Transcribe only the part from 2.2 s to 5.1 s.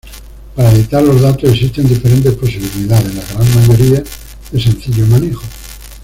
posibilidades, la gran mayoría de sencillo